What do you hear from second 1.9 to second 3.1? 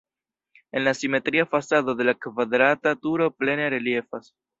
la kvadrata